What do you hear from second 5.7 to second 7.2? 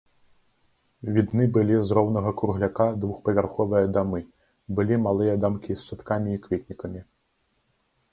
з садкамі і кветнікамі.